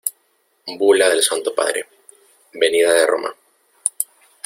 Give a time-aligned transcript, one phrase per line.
[0.79, 1.87] bula del Santo Padre,
[2.53, 3.35] venida de Roma.